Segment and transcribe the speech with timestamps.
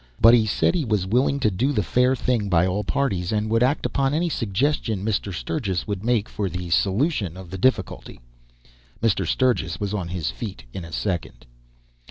[0.19, 3.51] But he said he was willing to do the fair thing by all parties, and
[3.51, 5.31] would act upon any suggestion Mr.
[5.31, 8.19] Sturgis would make for the solution of the difficulty.
[8.99, 9.27] Mr.
[9.27, 11.45] Sturgis was on his feet in a second.